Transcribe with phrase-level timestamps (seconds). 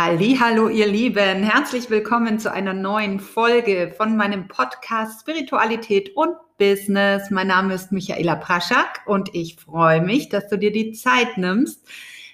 [0.00, 7.32] Hallo, ihr Lieben, herzlich willkommen zu einer neuen Folge von meinem Podcast Spiritualität und Business.
[7.32, 11.84] Mein Name ist Michaela Praschak und ich freue mich, dass du dir die Zeit nimmst,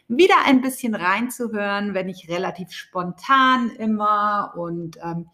[0.09, 5.31] wieder ein bisschen reinzuhören, wenn ich relativ spontan immer und ähm,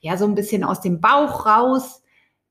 [0.00, 2.02] ja so ein bisschen aus dem Bauch raus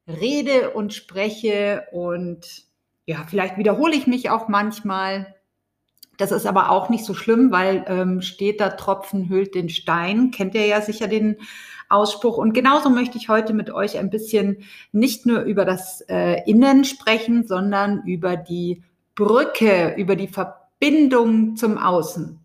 [0.08, 2.68] rede und spreche und
[3.08, 5.34] ja, vielleicht wiederhole ich mich auch manchmal.
[6.18, 10.32] Das ist aber auch nicht so schlimm, weil ähm, steht da Tropfen hüllt den Stein.
[10.32, 11.38] Kennt ihr ja sicher den
[11.90, 12.38] Ausspruch.
[12.38, 16.86] Und genauso möchte ich heute mit euch ein bisschen nicht nur über das äh, Innen
[16.86, 18.84] sprechen, sondern über die
[19.16, 22.40] Brücke, über die Verbindung zum Außen.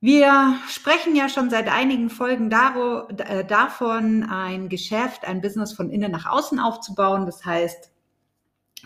[0.00, 5.90] Wir sprechen ja schon seit einigen Folgen daro, äh, davon, ein Geschäft, ein Business von
[5.90, 7.26] innen nach außen aufzubauen.
[7.26, 7.90] Das heißt,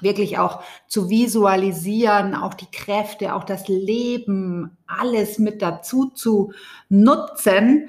[0.02, 6.52] wirklich auch zu visualisieren, auch die Kräfte, auch das Leben, alles mit dazu zu
[6.88, 7.88] nutzen.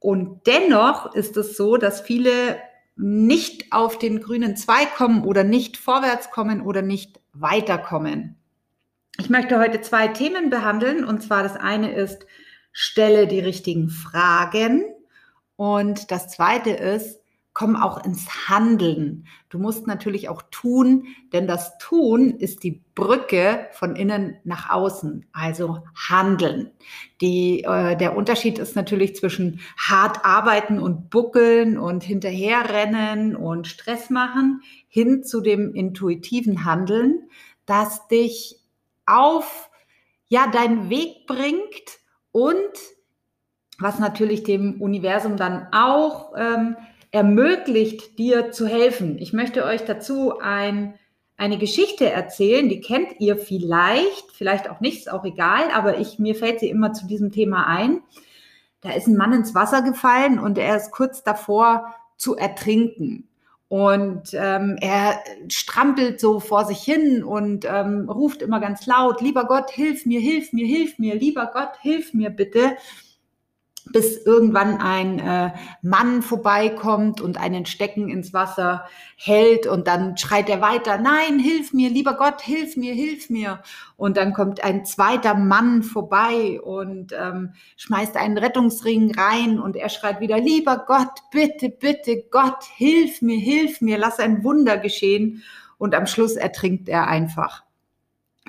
[0.00, 2.58] Und dennoch ist es so, dass viele
[2.96, 8.36] nicht auf den grünen Zweig kommen oder nicht vorwärts kommen oder nicht weiterkommen.
[9.18, 11.04] Ich möchte heute zwei Themen behandeln.
[11.04, 12.26] Und zwar das eine ist,
[12.72, 14.84] stelle die richtigen Fragen.
[15.56, 17.17] Und das zweite ist,
[17.58, 19.26] komm auch ins Handeln.
[19.48, 25.26] Du musst natürlich auch tun, denn das Tun ist die Brücke von innen nach außen,
[25.32, 26.70] also handeln.
[27.20, 34.08] Die, äh, der Unterschied ist natürlich zwischen hart arbeiten und buckeln und hinterherrennen und Stress
[34.08, 37.28] machen hin zu dem intuitiven Handeln,
[37.66, 38.60] das dich
[39.04, 39.68] auf
[40.28, 41.98] ja deinen Weg bringt
[42.30, 42.54] und
[43.80, 46.76] was natürlich dem Universum dann auch ähm,
[47.10, 49.18] ermöglicht, dir zu helfen.
[49.18, 50.94] Ich möchte euch dazu ein,
[51.36, 56.18] eine Geschichte erzählen, die kennt ihr vielleicht, vielleicht auch nicht, ist auch egal, aber ich,
[56.18, 58.02] mir fällt sie immer zu diesem Thema ein.
[58.80, 63.28] Da ist ein Mann ins Wasser gefallen und er ist kurz davor zu ertrinken.
[63.68, 69.44] Und ähm, er strampelt so vor sich hin und ähm, ruft immer ganz laut, lieber
[69.44, 72.76] Gott, hilf mir, hilf mir, hilf mir, lieber Gott, hilf mir bitte
[73.92, 78.84] bis irgendwann ein äh, Mann vorbeikommt und einen Stecken ins Wasser
[79.16, 83.60] hält und dann schreit er weiter, nein, hilf mir, lieber Gott, hilf mir, hilf mir.
[83.96, 89.88] Und dann kommt ein zweiter Mann vorbei und ähm, schmeißt einen Rettungsring rein und er
[89.88, 95.42] schreit wieder, lieber Gott, bitte, bitte, Gott, hilf mir, hilf mir, lass ein Wunder geschehen.
[95.78, 97.67] Und am Schluss ertrinkt er einfach.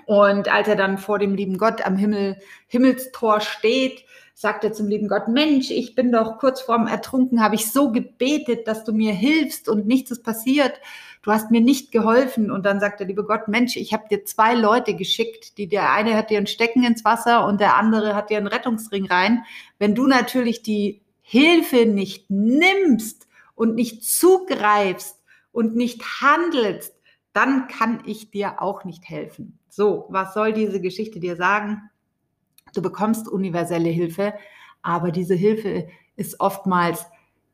[0.10, 4.88] Und als er dann vor dem lieben Gott am Himmel, Himmelstor steht, sagt er zum
[4.88, 8.92] lieben Gott, Mensch, ich bin doch kurz vorm Ertrunken, habe ich so gebetet, dass du
[8.92, 10.82] mir hilfst und nichts ist passiert.
[11.22, 12.50] Du hast mir nicht geholfen.
[12.50, 15.94] Und dann sagt der liebe Gott, Mensch, ich habe dir zwei Leute geschickt, die der
[15.94, 19.44] eine hat dir ein Stecken ins Wasser und der andere hat dir einen Rettungsring rein.
[19.78, 25.20] Wenn du natürlich die Hilfe nicht nimmst und nicht zugreifst
[25.52, 26.96] und nicht handelst,
[27.32, 29.59] dann kann ich dir auch nicht helfen.
[29.70, 31.90] So, was soll diese Geschichte dir sagen?
[32.74, 34.34] Du bekommst universelle Hilfe,
[34.82, 37.06] aber diese Hilfe ist oftmals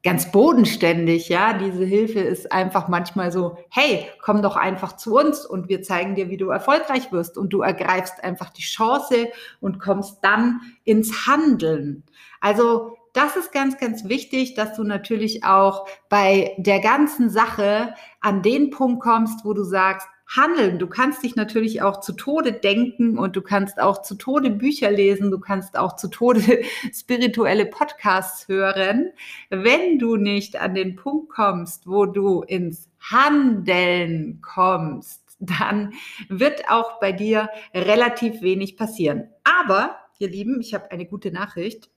[0.05, 1.53] ganz bodenständig, ja.
[1.53, 6.15] Diese Hilfe ist einfach manchmal so, hey, komm doch einfach zu uns und wir zeigen
[6.15, 9.27] dir, wie du erfolgreich wirst und du ergreifst einfach die Chance
[9.59, 12.03] und kommst dann ins Handeln.
[12.39, 18.43] Also das ist ganz, ganz wichtig, dass du natürlich auch bei der ganzen Sache an
[18.43, 20.79] den Punkt kommst, wo du sagst, handeln.
[20.79, 24.91] Du kannst dich natürlich auch zu Tode denken und du kannst auch zu Tode Bücher
[24.91, 26.63] lesen, du kannst auch zu Tode
[26.93, 29.11] spirituelle Podcasts hören.
[29.49, 35.93] Wenn du nicht an den Punkt kommst, wo du ins Handeln kommst, dann
[36.29, 39.29] wird auch bei dir relativ wenig passieren.
[39.43, 41.89] Aber, ihr Lieben, ich habe eine gute Nachricht.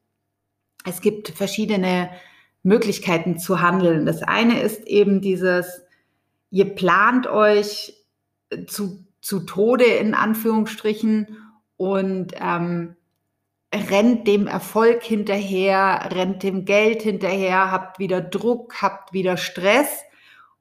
[0.84, 2.10] Es gibt verschiedene
[2.62, 4.04] Möglichkeiten zu handeln.
[4.04, 5.82] Das eine ist eben dieses,
[6.50, 7.97] ihr plant euch
[8.66, 11.36] zu, zu Tode in Anführungsstrichen
[11.76, 12.96] und ähm,
[13.74, 20.02] rennt dem Erfolg hinterher, rennt dem Geld hinterher, habt wieder Druck, habt wieder Stress.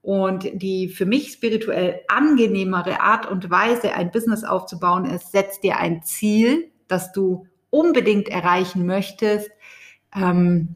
[0.01, 5.77] Und die für mich spirituell angenehmere Art und Weise, ein Business aufzubauen, ist, setz dir
[5.77, 9.49] ein Ziel, das du unbedingt erreichen möchtest.
[10.15, 10.75] Ähm,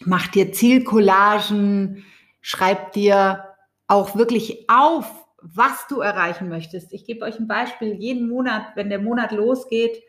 [0.00, 2.04] mach dir Zielcollagen,
[2.40, 3.44] schreib dir
[3.86, 6.92] auch wirklich auf, was du erreichen möchtest.
[6.92, 7.92] Ich gebe euch ein Beispiel.
[7.94, 10.02] Jeden Monat, wenn der Monat losgeht,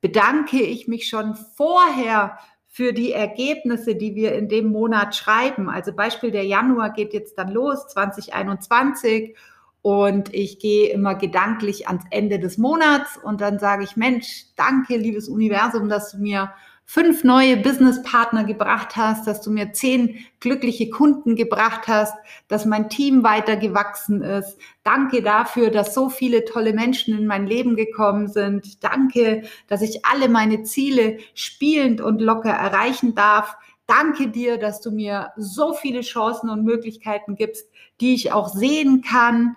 [0.00, 2.38] bedanke ich mich schon vorher
[2.68, 5.68] für die Ergebnisse, die wir in dem Monat schreiben.
[5.68, 9.36] Also Beispiel der Januar geht jetzt dann los, 2021.
[9.82, 14.96] Und ich gehe immer gedanklich ans Ende des Monats und dann sage ich, Mensch, danke,
[14.96, 16.52] liebes Universum, dass du mir
[16.90, 22.14] fünf neue Businesspartner gebracht hast, dass du mir zehn glückliche Kunden gebracht hast,
[22.48, 24.56] dass mein Team weiter gewachsen ist.
[24.84, 28.82] Danke dafür, dass so viele tolle Menschen in mein Leben gekommen sind.
[28.82, 33.58] Danke, dass ich alle meine Ziele spielend und locker erreichen darf.
[33.86, 37.68] Danke dir, dass du mir so viele Chancen und Möglichkeiten gibst,
[38.00, 39.56] die ich auch sehen kann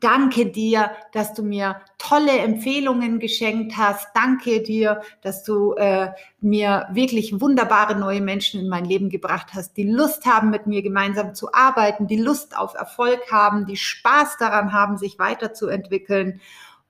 [0.00, 4.08] danke dir, dass du mir tolle Empfehlungen geschenkt hast.
[4.14, 6.10] Danke dir, dass du äh,
[6.40, 10.82] mir wirklich wunderbare neue Menschen in mein Leben gebracht hast, die Lust haben, mit mir
[10.82, 16.40] gemeinsam zu arbeiten, die Lust auf Erfolg haben, die Spaß daran haben, sich weiterzuentwickeln.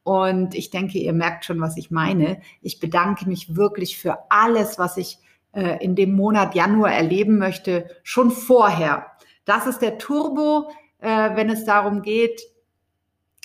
[0.05, 2.41] Und ich denke, ihr merkt schon, was ich meine.
[2.61, 5.19] Ich bedanke mich wirklich für alles, was ich
[5.53, 9.07] äh, in dem Monat Januar erleben möchte, schon vorher.
[9.45, 12.41] Das ist der Turbo, äh, wenn es darum geht,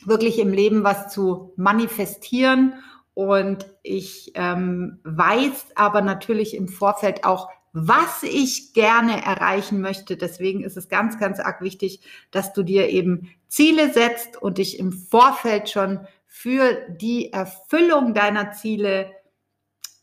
[0.05, 2.73] wirklich im Leben was zu manifestieren.
[3.13, 10.17] Und ich ähm, weiß aber natürlich im Vorfeld auch, was ich gerne erreichen möchte.
[10.17, 12.01] Deswegen ist es ganz, ganz arg wichtig,
[12.31, 18.51] dass du dir eben Ziele setzt und dich im Vorfeld schon für die Erfüllung deiner
[18.51, 19.11] Ziele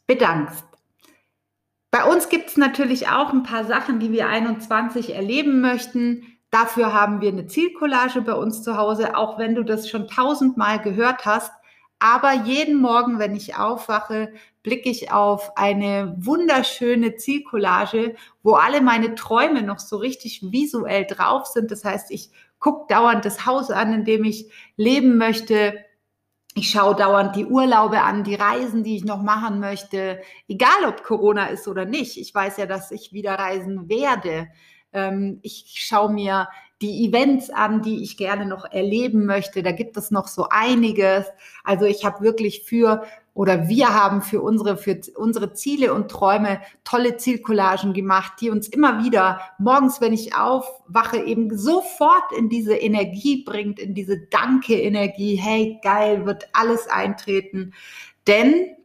[0.06, 0.64] bedankst.
[1.90, 6.26] Bei uns gibt es natürlich auch ein paar Sachen, die wir 21 erleben möchten.
[6.54, 10.80] Dafür haben wir eine Zielcollage bei uns zu Hause, auch wenn du das schon tausendmal
[10.80, 11.50] gehört hast.
[11.98, 18.14] Aber jeden Morgen, wenn ich aufwache, blicke ich auf eine wunderschöne Zielcollage,
[18.44, 21.72] wo alle meine Träume noch so richtig visuell drauf sind.
[21.72, 22.30] Das heißt, ich
[22.60, 25.74] gucke dauernd das Haus an, in dem ich leben möchte.
[26.54, 31.02] Ich schaue dauernd die Urlaube an, die Reisen, die ich noch machen möchte, egal ob
[31.02, 32.16] Corona ist oder nicht.
[32.16, 34.46] Ich weiß ja, dass ich wieder reisen werde.
[34.94, 36.48] Ähm, ich schaue mir
[36.80, 39.62] die Events an, die ich gerne noch erleben möchte.
[39.62, 41.26] Da gibt es noch so einiges.
[41.62, 46.60] Also ich habe wirklich für oder wir haben für unsere, für unsere Ziele und Träume
[46.84, 52.76] tolle Zielcollagen gemacht, die uns immer wieder morgens, wenn ich aufwache, eben sofort in diese
[52.76, 55.34] Energie bringt, in diese Danke-Energie.
[55.34, 57.74] Hey, geil, wird alles eintreten.
[58.28, 58.76] Denn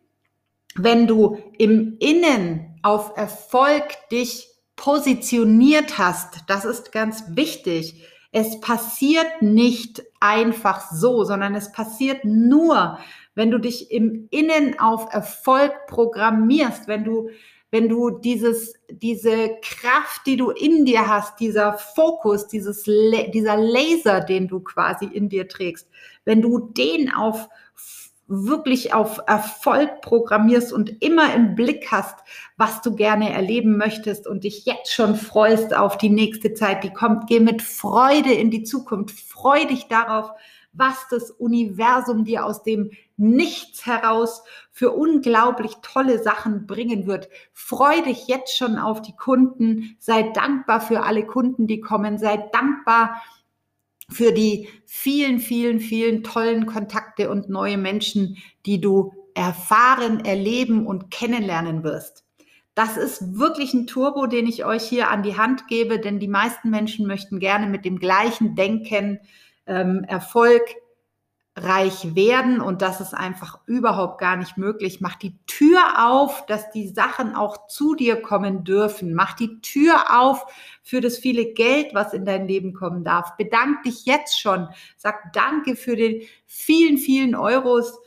[0.76, 4.48] wenn du im Innen auf Erfolg dich
[4.80, 8.02] positioniert hast, das ist ganz wichtig.
[8.32, 12.98] Es passiert nicht einfach so, sondern es passiert nur,
[13.36, 17.30] wenn du dich im Innen auf Erfolg programmierst, wenn du
[17.72, 24.22] wenn du dieses, diese Kraft, die du in dir hast, dieser Fokus, dieses, dieser Laser,
[24.22, 25.88] den du quasi in dir trägst,
[26.26, 27.48] wenn du den auf
[28.30, 32.16] wirklich auf Erfolg programmierst und immer im Blick hast,
[32.58, 36.94] was du gerne erleben möchtest und dich jetzt schon freust auf die nächste Zeit, die
[36.94, 37.28] kommt.
[37.28, 39.20] Geh mit Freude in die Zukunft.
[39.20, 40.32] Freu dich darauf,
[40.72, 47.28] was das Universum dir aus dem Nichts heraus für unglaublich tolle Sachen bringen wird.
[47.52, 49.98] Freu dich jetzt schon auf die Kunden.
[50.00, 52.18] Sei dankbar für alle Kunden, die kommen.
[52.18, 53.22] Sei dankbar
[54.12, 61.12] für die vielen, vielen, vielen tollen Kontakte und neue Menschen, die du erfahren, erleben und
[61.12, 62.26] kennenlernen wirst.
[62.76, 66.28] Das ist wirklich ein Turbo, den ich euch hier an die Hand gebe, denn die
[66.28, 69.20] meisten Menschen möchten gerne mit dem gleichen Denken
[69.66, 70.64] ähm, Erfolg
[71.64, 75.02] reich werden und das ist einfach überhaupt gar nicht möglich.
[75.02, 79.14] Mach die Tür auf, dass die Sachen auch zu dir kommen dürfen.
[79.14, 80.46] Mach die Tür auf
[80.84, 83.36] für das viele Geld, was in dein Leben kommen darf.
[83.38, 84.70] Bedank dich jetzt schon.
[84.98, 88.00] Sag Danke für den vielen, vielen Euros,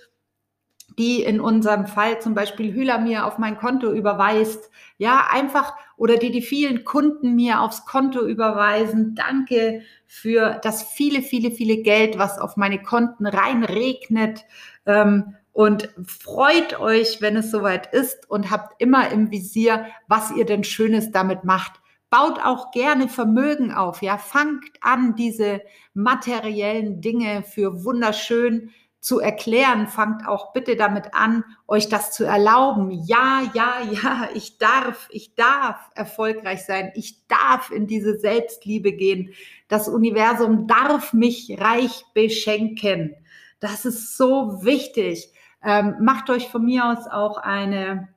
[0.98, 4.70] die in unserem Fall zum Beispiel Hühler mir auf mein Konto überweist.
[4.98, 9.14] Ja, einfach oder die die vielen Kunden mir aufs Konto überweisen.
[9.14, 14.44] Danke für das viele, viele, viele Geld, was auf meine Konten reinregnet.
[14.86, 20.46] Ähm, und freut euch, wenn es soweit ist und habt immer im Visier, was ihr
[20.46, 21.72] denn Schönes damit macht.
[22.08, 25.60] Baut auch gerne Vermögen auf, ja, fangt an, diese
[25.94, 28.70] materiellen Dinge für wunderschön
[29.02, 32.92] zu erklären, fangt auch bitte damit an, euch das zu erlauben.
[32.92, 36.92] Ja, ja, ja, ich darf, ich darf erfolgreich sein.
[36.94, 39.34] Ich darf in diese Selbstliebe gehen.
[39.66, 43.16] Das Universum darf mich reich beschenken.
[43.58, 45.32] Das ist so wichtig.
[45.64, 48.08] Ähm, macht euch von mir aus auch eine,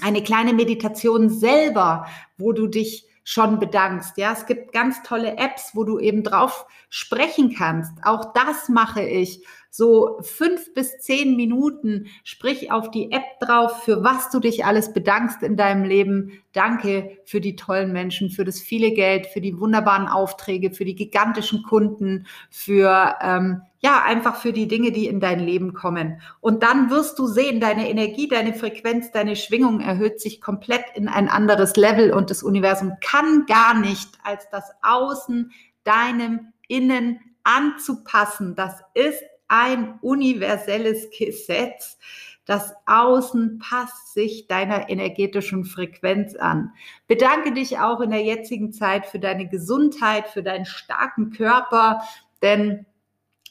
[0.00, 2.06] eine kleine Meditation selber,
[2.38, 4.16] wo du dich schon bedankst.
[4.16, 7.92] Ja, es gibt ganz tolle Apps, wo du eben drauf sprechen kannst.
[8.04, 9.44] Auch das mache ich
[9.76, 14.92] so fünf bis zehn Minuten, sprich auf die App drauf, für was du dich alles
[14.92, 16.40] bedankst in deinem Leben.
[16.52, 20.94] Danke für die tollen Menschen, für das viele Geld, für die wunderbaren Aufträge, für die
[20.94, 26.20] gigantischen Kunden, für ähm, ja, einfach für die Dinge, die in dein Leben kommen.
[26.40, 31.08] Und dann wirst du sehen, deine Energie, deine Frequenz, deine Schwingung erhöht sich komplett in
[31.08, 35.50] ein anderes Level und das Universum kann gar nicht als das Außen
[35.82, 38.54] deinem Innen anzupassen.
[38.54, 41.98] Das ist ein universelles Gesetz.
[42.46, 46.72] Das Außen passt sich deiner energetischen Frequenz an.
[47.06, 52.02] Bedanke dich auch in der jetzigen Zeit für deine Gesundheit, für deinen starken Körper,
[52.42, 52.84] denn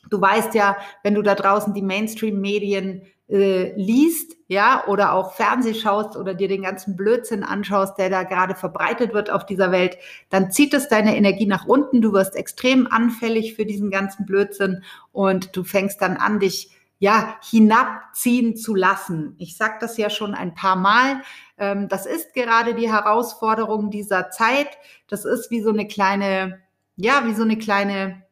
[0.09, 5.73] du weißt ja, wenn du da draußen die Mainstream-Medien äh, liest, ja, oder auch Fernseh
[5.73, 9.97] schaust oder dir den ganzen Blödsinn anschaust, der da gerade verbreitet wird auf dieser Welt,
[10.29, 12.01] dann zieht es deine Energie nach unten.
[12.01, 16.69] Du wirst extrem anfällig für diesen ganzen Blödsinn und du fängst dann an, dich
[16.99, 19.35] ja, hinabziehen zu lassen.
[19.37, 21.21] Ich sage das ja schon ein paar Mal.
[21.57, 24.69] Ähm, das ist gerade die Herausforderung dieser Zeit.
[25.07, 26.61] Das ist wie so eine kleine,
[26.95, 28.23] ja, wie so eine kleine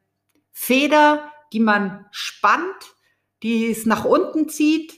[0.52, 2.92] Feder, die man spannt
[3.42, 4.94] die es nach unten zieht.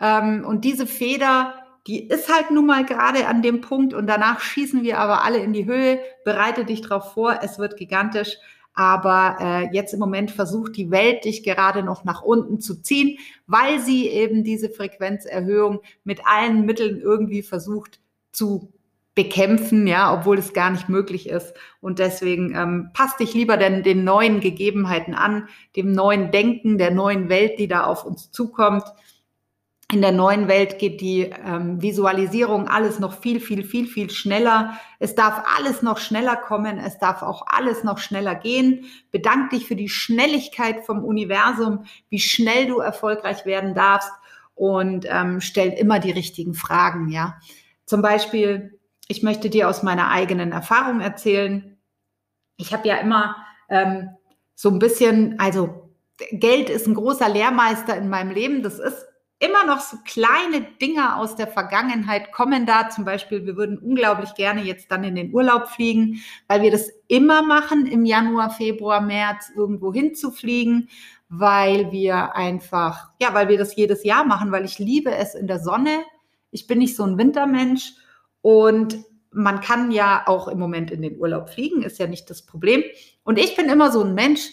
[0.00, 1.54] Ähm, und diese Feder,
[1.86, 5.38] die ist halt nun mal gerade an dem Punkt und danach schießen wir aber alle
[5.38, 6.00] in die Höhe.
[6.24, 8.36] Bereite dich darauf vor, es wird gigantisch.
[8.76, 13.18] Aber äh, jetzt im Moment versucht die Welt dich gerade noch nach unten zu ziehen,
[13.46, 18.00] weil sie eben diese Frequenzerhöhung mit allen Mitteln irgendwie versucht
[18.32, 18.72] zu
[19.14, 21.54] bekämpfen, ja, obwohl es gar nicht möglich ist.
[21.80, 26.90] Und deswegen ähm, passt dich lieber denn den neuen Gegebenheiten an, dem neuen Denken, der
[26.90, 28.84] neuen Welt, die da auf uns zukommt.
[29.92, 34.80] In der neuen Welt geht die ähm, Visualisierung alles noch viel, viel, viel, viel schneller.
[34.98, 36.78] Es darf alles noch schneller kommen.
[36.78, 38.86] Es darf auch alles noch schneller gehen.
[39.12, 44.10] Bedank dich für die Schnelligkeit vom Universum, wie schnell du erfolgreich werden darfst
[44.56, 47.10] und ähm, stell immer die richtigen Fragen.
[47.10, 47.38] Ja,
[47.84, 48.73] zum Beispiel
[49.08, 51.76] ich möchte dir aus meiner eigenen Erfahrung erzählen.
[52.56, 53.36] Ich habe ja immer
[53.68, 54.10] ähm,
[54.54, 55.90] so ein bisschen, also
[56.30, 58.62] Geld ist ein großer Lehrmeister in meinem Leben.
[58.62, 59.06] Das ist
[59.40, 62.88] immer noch so kleine Dinge aus der Vergangenheit kommen da.
[62.88, 66.88] Zum Beispiel, wir würden unglaublich gerne jetzt dann in den Urlaub fliegen, weil wir das
[67.08, 70.88] immer machen, im Januar, Februar, März irgendwo hinzufliegen,
[71.28, 75.46] weil wir einfach, ja, weil wir das jedes Jahr machen, weil ich liebe es in
[75.46, 76.04] der Sonne.
[76.50, 77.94] Ich bin nicht so ein Wintermensch
[78.44, 78.98] und
[79.30, 82.84] man kann ja auch im Moment in den Urlaub fliegen, ist ja nicht das Problem.
[83.24, 84.50] Und ich bin immer so ein Mensch,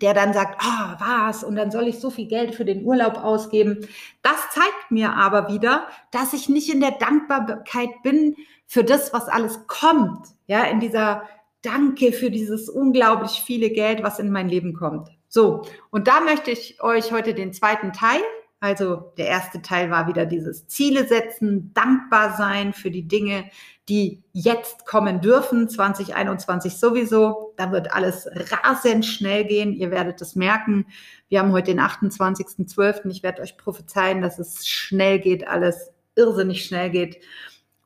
[0.00, 2.84] der dann sagt, ah, oh, was, und dann soll ich so viel Geld für den
[2.84, 3.86] Urlaub ausgeben.
[4.22, 8.34] Das zeigt mir aber wieder, dass ich nicht in der Dankbarkeit bin
[8.66, 10.26] für das, was alles kommt.
[10.48, 11.22] Ja, in dieser
[11.62, 15.08] Danke für dieses unglaublich viele Geld, was in mein Leben kommt.
[15.28, 18.20] So, und da möchte ich euch heute den zweiten Teil
[18.62, 23.50] also der erste Teil war wieder dieses Ziele setzen, dankbar sein für die Dinge,
[23.88, 27.54] die jetzt kommen dürfen, 2021 sowieso.
[27.56, 29.72] Da wird alles rasend schnell gehen.
[29.72, 30.86] Ihr werdet es merken.
[31.28, 33.10] Wir haben heute den 28.12.
[33.10, 37.20] Ich werde euch prophezeien, dass es schnell geht, alles irrsinnig schnell geht.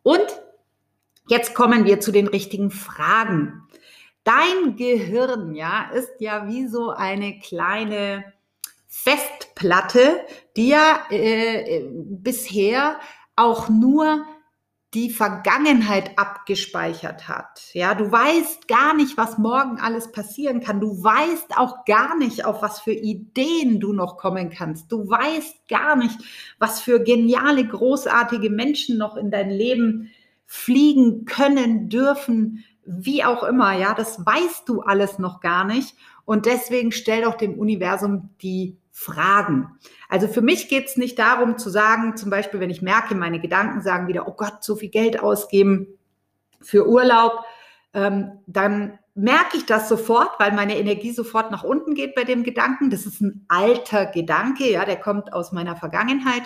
[0.02, 0.26] Und
[1.26, 3.62] jetzt kommen wir zu den richtigen Fragen.
[4.24, 8.24] Dein Gehirn, ja, ist ja wie so eine kleine
[9.56, 10.20] Festplatte,
[10.56, 12.98] die ja äh, bisher
[13.34, 14.24] auch nur
[14.94, 17.60] die Vergangenheit abgespeichert hat.
[17.72, 20.80] Ja, du weißt gar nicht, was morgen alles passieren kann.
[20.80, 24.90] Du weißt auch gar nicht, auf was für Ideen du noch kommen kannst.
[24.90, 26.18] Du weißt gar nicht,
[26.58, 30.10] was für geniale, großartige Menschen noch in dein Leben
[30.46, 33.76] fliegen können, dürfen, wie auch immer.
[33.76, 35.94] Ja, das weißt du alles noch gar nicht.
[36.24, 39.78] Und deswegen stell doch dem Universum die Fragen.
[40.08, 43.38] Also für mich geht es nicht darum zu sagen, zum Beispiel, wenn ich merke, meine
[43.38, 45.86] Gedanken sagen wieder, oh Gott, so viel Geld ausgeben
[46.62, 47.44] für Urlaub,
[47.92, 52.42] ähm, dann merke ich das sofort, weil meine Energie sofort nach unten geht bei dem
[52.42, 52.88] Gedanken.
[52.88, 56.44] Das ist ein alter Gedanke, ja, der kommt aus meiner Vergangenheit.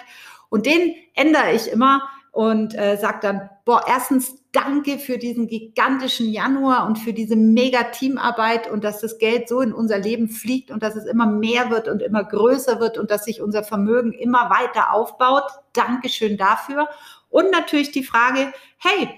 [0.48, 6.28] Und den ändere ich immer und äh, sage dann, boah, erstens danke für diesen gigantischen
[6.28, 10.70] Januar und für diese mega Teamarbeit und dass das Geld so in unser Leben fliegt
[10.70, 14.12] und dass es immer mehr wird und immer größer wird und dass sich unser Vermögen
[14.12, 15.44] immer weiter aufbaut.
[15.72, 16.88] Dankeschön dafür.
[17.30, 19.10] Und natürlich die Frage, hey,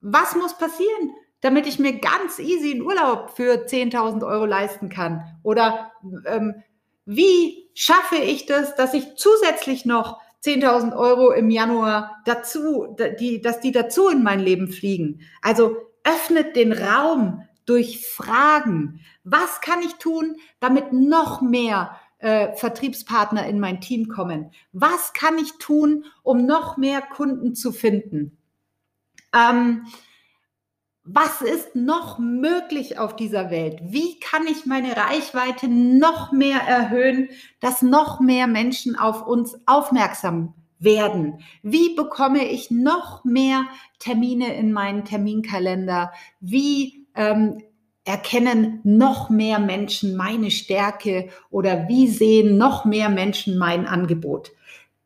[0.00, 5.22] was muss passieren, damit ich mir ganz easy einen Urlaub für 10.000 Euro leisten kann?
[5.42, 5.92] Oder
[6.26, 6.62] ähm,
[7.04, 13.60] wie schaffe ich das, dass ich zusätzlich noch 10.000 Euro im Januar dazu, die, dass
[13.60, 15.20] die dazu in mein Leben fliegen.
[15.40, 19.00] Also öffnet den Raum durch Fragen.
[19.24, 24.50] Was kann ich tun, damit noch mehr äh, Vertriebspartner in mein Team kommen?
[24.72, 28.36] Was kann ich tun, um noch mehr Kunden zu finden?
[29.32, 29.86] Ähm,
[31.04, 33.80] was ist noch möglich auf dieser Welt?
[33.82, 37.28] Wie kann ich meine Reichweite noch mehr erhöhen,
[37.60, 41.40] dass noch mehr Menschen auf uns aufmerksam werden?
[41.62, 43.64] Wie bekomme ich noch mehr
[43.98, 46.12] Termine in meinen Terminkalender?
[46.40, 47.60] Wie ähm,
[48.04, 54.52] erkennen noch mehr Menschen meine Stärke oder wie sehen noch mehr Menschen mein Angebot?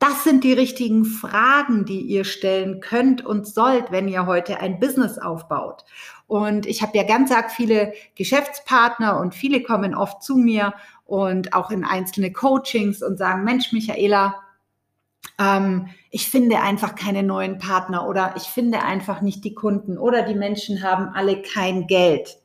[0.09, 4.79] Das sind die richtigen Fragen, die ihr stellen könnt und sollt, wenn ihr heute ein
[4.79, 5.85] Business aufbaut.
[6.29, 10.75] Und ich habe ja ganz arg viele Geschäftspartner und viele kommen oft zu mir
[11.07, 14.37] und auch in einzelne Coachings und sagen, Mensch, Michaela,
[15.41, 20.23] ähm, ich finde einfach keine neuen Partner oder ich finde einfach nicht die Kunden oder
[20.23, 22.39] die Menschen haben alle kein Geld.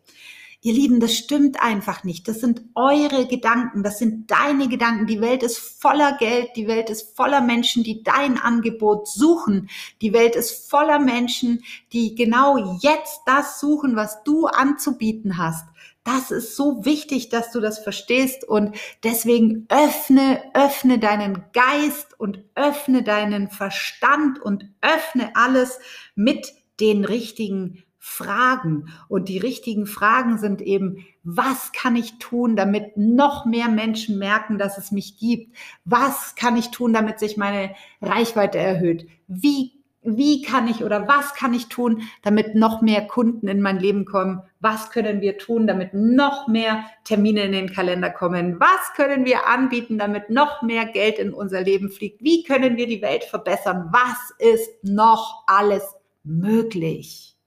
[0.64, 2.28] Ihr Lieben, das stimmt einfach nicht.
[2.28, 5.08] Das sind eure Gedanken, das sind deine Gedanken.
[5.08, 9.72] Die Welt ist voller Geld, die Welt ist voller Menschen, die dein Angebot suchen.
[10.04, 11.64] Die Welt ist voller Menschen,
[11.94, 15.66] die genau jetzt das suchen, was du anzubieten hast.
[16.04, 22.44] Das ist so wichtig, dass du das verstehst und deswegen öffne, öffne deinen Geist und
[22.54, 25.80] öffne deinen Verstand und öffne alles
[26.14, 28.88] mit den richtigen Fragen.
[29.08, 34.58] Und die richtigen Fragen sind eben, was kann ich tun, damit noch mehr Menschen merken,
[34.58, 35.56] dass es mich gibt?
[35.86, 39.08] Was kann ich tun, damit sich meine Reichweite erhöht?
[39.28, 43.78] Wie wie kann ich oder was kann ich tun, damit noch mehr Kunden in mein
[43.78, 44.42] Leben kommen?
[44.60, 48.60] Was können wir tun, damit noch mehr Termine in den Kalender kommen?
[48.60, 52.24] Was können wir anbieten, damit noch mehr Geld in unser Leben fliegt?
[52.24, 53.90] Wie können wir die Welt verbessern?
[53.92, 55.84] Was ist noch alles
[56.24, 57.38] möglich?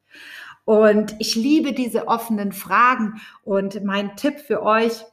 [0.64, 3.20] Und ich liebe diese offenen Fragen.
[3.44, 5.04] Und mein Tipp für euch,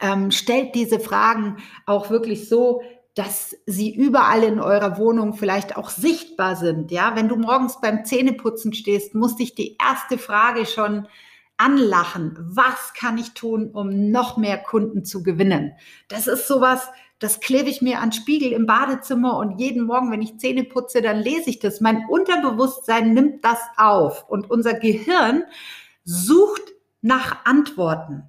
[0.00, 2.82] ähm, stellt diese Fragen auch wirklich so,
[3.14, 6.90] dass sie überall in eurer Wohnung vielleicht auch sichtbar sind.
[6.90, 11.08] Ja, wenn du morgens beim Zähneputzen stehst, muss dich die erste Frage schon
[11.56, 12.36] anlachen.
[12.38, 15.72] Was kann ich tun, um noch mehr Kunden zu gewinnen?
[16.08, 20.22] Das ist sowas, das klebe ich mir an Spiegel im Badezimmer und jeden Morgen, wenn
[20.22, 21.80] ich Zähne putze, dann lese ich das.
[21.80, 25.44] Mein Unterbewusstsein nimmt das auf und unser Gehirn
[26.04, 26.62] sucht
[27.00, 28.24] nach Antworten.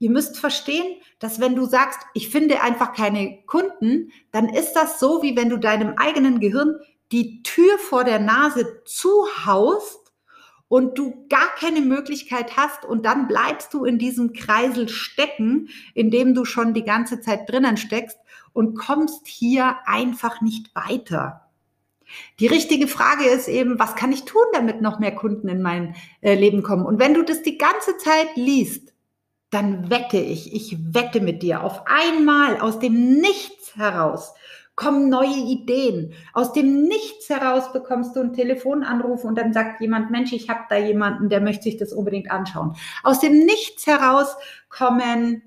[0.00, 5.00] Ihr müsst verstehen, dass wenn du sagst, ich finde einfach keine Kunden, dann ist das
[5.00, 6.76] so, wie wenn du deinem eigenen Gehirn
[7.10, 10.07] die Tür vor der Nase zuhaust
[10.68, 16.10] und du gar keine Möglichkeit hast und dann bleibst du in diesem Kreisel stecken, in
[16.10, 18.18] dem du schon die ganze Zeit drinnen steckst
[18.52, 21.48] und kommst hier einfach nicht weiter.
[22.40, 25.94] Die richtige Frage ist eben, was kann ich tun, damit noch mehr Kunden in mein
[26.20, 26.86] äh, Leben kommen?
[26.86, 28.94] Und wenn du das die ganze Zeit liest,
[29.50, 34.34] dann wette ich, ich wette mit dir auf einmal aus dem Nichts heraus
[34.78, 36.12] kommen neue Ideen.
[36.32, 40.60] Aus dem Nichts heraus bekommst du einen Telefonanruf und dann sagt jemand, Mensch, ich habe
[40.70, 42.76] da jemanden, der möchte sich das unbedingt anschauen.
[43.02, 44.36] Aus dem Nichts heraus
[44.68, 45.42] kommen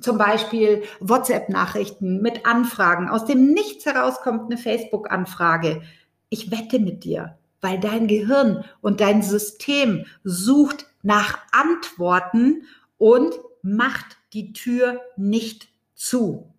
[0.00, 3.08] zum Beispiel WhatsApp-Nachrichten mit Anfragen.
[3.08, 5.82] Aus dem Nichts heraus kommt eine Facebook-Anfrage.
[6.28, 12.64] Ich wette mit dir, weil dein Gehirn und dein System sucht nach Antworten
[12.98, 13.32] und
[13.62, 16.52] macht die Tür nicht zu.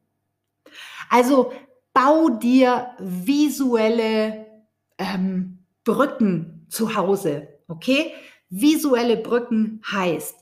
[1.09, 1.51] Also
[1.93, 4.45] bau dir visuelle
[4.97, 7.47] ähm, Brücken zu Hause.
[7.67, 8.13] Okay?
[8.49, 10.35] Visuelle Brücken heißt,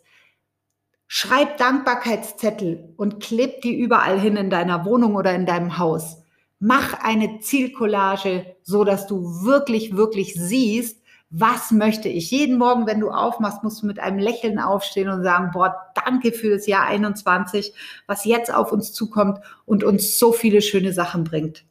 [1.08, 6.24] schreib Dankbarkeitszettel und kleb die überall hin in deiner Wohnung oder in deinem Haus.
[6.60, 10.99] Mach eine Zielcollage, so dass du wirklich, wirklich siehst,
[11.32, 12.32] was möchte ich?
[12.32, 16.32] Jeden Morgen, wenn du aufmachst, musst du mit einem Lächeln aufstehen und sagen, boah, danke
[16.32, 17.74] für das Jahr 21,
[18.08, 21.66] was jetzt auf uns zukommt und uns so viele schöne Sachen bringt.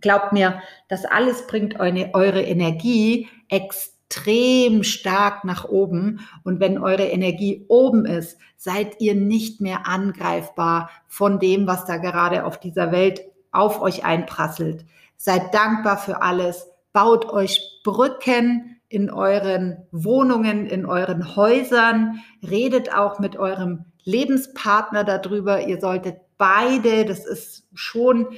[0.00, 6.26] Glaubt mir, das alles bringt eure, Energie extrem stark nach oben.
[6.42, 11.98] Und wenn eure Energie oben ist, seid ihr nicht mehr angreifbar von dem, was da
[11.98, 14.84] gerade auf dieser Welt auf euch einprasselt.
[15.16, 23.18] Seid dankbar für alles baut euch Brücken in euren Wohnungen, in euren Häusern, redet auch
[23.18, 25.66] mit eurem Lebenspartner darüber.
[25.66, 28.28] Ihr solltet beide, das ist schon,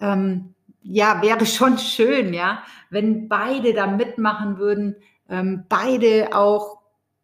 [0.00, 4.96] ähm, ja, wäre schon schön, ja, wenn beide da mitmachen würden,
[5.28, 6.78] ähm, beide auch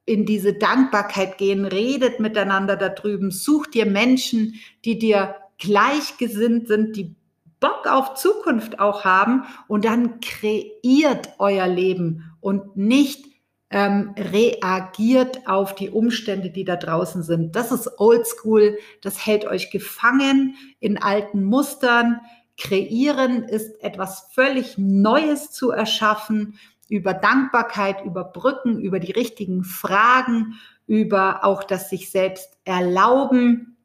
[0.06, 7.14] in diese Dankbarkeit gehen, redet miteinander darüber, sucht dir Menschen, die dir gleichgesinnt sind, die
[7.60, 13.26] Bock auf Zukunft auch haben und dann kreiert euer Leben und nicht
[13.70, 17.54] ähm, reagiert auf die Umstände, die da draußen sind.
[17.54, 22.20] Das ist oldschool, das hält euch gefangen in alten Mustern.
[22.56, 30.58] Kreieren ist etwas völlig Neues zu erschaffen, über Dankbarkeit, über Brücken, über die richtigen Fragen,
[30.88, 33.76] über auch das sich selbst erlauben.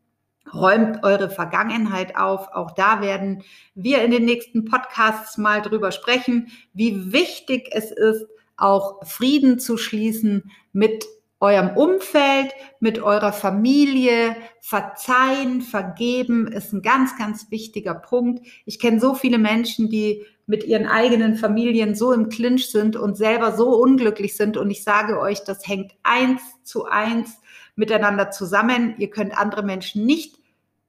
[0.54, 2.50] Räumt eure Vergangenheit auf.
[2.54, 8.28] Auch da werden wir in den nächsten Podcasts mal drüber sprechen, wie wichtig es ist,
[8.58, 11.06] auch Frieden zu schließen mit
[11.40, 14.36] eurem Umfeld, mit eurer Familie.
[14.62, 18.46] Verzeihen, vergeben ist ein ganz, ganz wichtiger Punkt.
[18.66, 23.18] Ich kenne so viele Menschen, die mit ihren eigenen Familien so im Clinch sind und
[23.18, 24.58] selber so unglücklich sind.
[24.58, 27.40] Und ich sage euch, das hängt eins zu eins
[27.76, 28.96] miteinander zusammen.
[28.98, 30.38] Ihr könnt andere Menschen nicht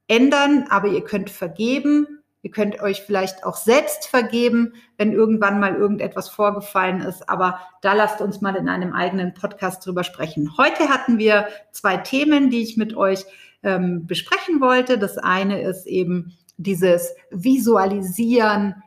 [0.07, 5.75] ändern, aber ihr könnt vergeben Ihr könnt euch vielleicht auch selbst vergeben, wenn irgendwann mal
[5.75, 7.27] irgendetwas vorgefallen ist.
[7.27, 10.55] Aber da lasst uns mal in einem eigenen Podcast drüber sprechen.
[10.57, 13.25] Heute hatten wir zwei Themen, die ich mit euch
[13.63, 14.97] ähm, besprechen wollte.
[14.97, 18.81] Das eine ist eben dieses Visualisieren.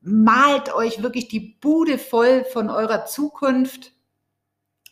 [0.00, 3.92] Malt euch wirklich die Bude voll von eurer Zukunft.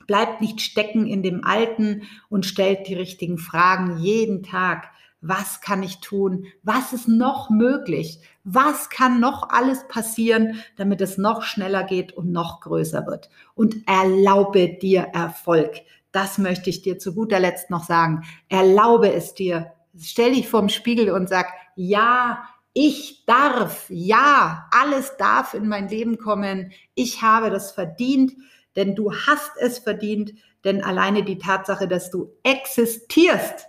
[0.08, 4.90] Bleibt nicht stecken in dem Alten und stellt die richtigen Fragen jeden Tag
[5.20, 11.18] was kann ich tun, was ist noch möglich, was kann noch alles passieren, damit es
[11.18, 13.28] noch schneller geht und noch größer wird.
[13.54, 15.80] Und erlaube dir Erfolg.
[16.12, 18.22] Das möchte ich dir zu guter Letzt noch sagen.
[18.48, 19.72] Erlaube es dir.
[20.00, 26.16] Stell dich vorm Spiegel und sag, ja, ich darf, ja, alles darf in mein Leben
[26.16, 26.70] kommen.
[26.94, 28.34] Ich habe das verdient,
[28.76, 33.66] denn du hast es verdient, denn alleine die Tatsache, dass du existierst,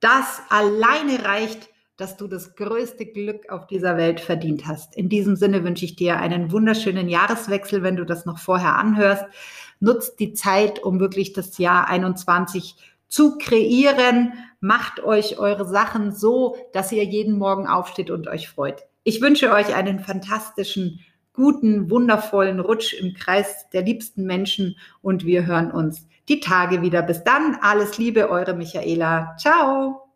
[0.00, 4.96] das alleine reicht, dass du das größte Glück auf dieser Welt verdient hast.
[4.96, 9.24] In diesem Sinne wünsche ich dir einen wunderschönen Jahreswechsel, wenn du das noch vorher anhörst.
[9.80, 12.76] Nutzt die Zeit, um wirklich das Jahr 21
[13.08, 14.32] zu kreieren.
[14.60, 18.84] Macht euch eure Sachen so, dass ihr jeden Morgen aufsteht und euch freut.
[19.02, 21.00] Ich wünsche euch einen fantastischen,
[21.38, 27.00] guten, wundervollen Rutsch im Kreis der liebsten Menschen und wir hören uns die Tage wieder.
[27.02, 29.36] Bis dann, alles Liebe, eure Michaela.
[29.38, 30.07] Ciao.